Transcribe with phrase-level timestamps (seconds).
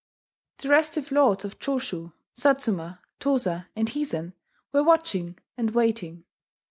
[0.57, 4.33] The restive lords of Choshu, Satsuma, Tosa, and Hizen
[4.73, 6.23] were watching and waiting.